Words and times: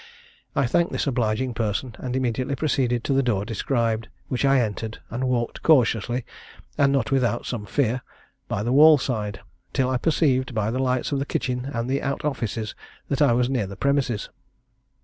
I 0.55 0.65
thanked 0.65 0.91
this 0.91 1.05
obliging 1.05 1.53
person, 1.53 1.95
and 1.99 2.15
immediately 2.15 2.55
proceeded 2.55 3.03
to 3.03 3.13
the 3.13 3.21
door 3.21 3.45
described, 3.45 4.07
which 4.29 4.43
I 4.45 4.59
entered, 4.59 4.97
and 5.11 5.25
walked 5.27 5.61
cautiously, 5.61 6.25
and 6.75 6.91
not 6.91 7.11
without 7.11 7.45
some 7.45 7.67
fear, 7.67 8.01
by 8.47 8.63
the 8.63 8.73
wall 8.73 8.97
side, 8.97 9.41
till 9.73 9.91
I 9.91 9.97
perceived, 9.97 10.55
by 10.55 10.71
the 10.71 10.79
lights 10.79 11.11
in 11.11 11.19
the 11.19 11.23
kitchen 11.27 11.65
and 11.71 11.91
out 11.99 12.25
offices, 12.25 12.73
that 13.09 13.21
I 13.21 13.33
was 13.33 13.47
near 13.47 13.67
the 13.67 13.75
premises. 13.75 14.31